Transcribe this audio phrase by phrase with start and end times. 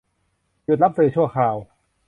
[0.65, 1.55] หยุดรับสื่อชั่วคราว